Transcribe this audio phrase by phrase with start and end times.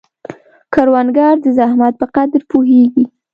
[0.73, 3.05] کروندګر د زحمت په قدر پوهیږي